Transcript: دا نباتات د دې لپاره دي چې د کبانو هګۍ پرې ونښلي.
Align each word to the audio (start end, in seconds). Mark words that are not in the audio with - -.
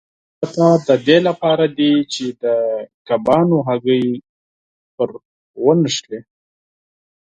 دا 0.03 0.07
نباتات 0.47 0.79
د 0.89 0.91
دې 1.07 1.17
لپاره 1.27 1.65
دي 1.77 1.93
چې 2.13 2.25
د 2.43 2.45
کبانو 3.07 3.57
هګۍ 3.67 4.05
پرې 4.95 5.17
ونښلي. 5.63 6.19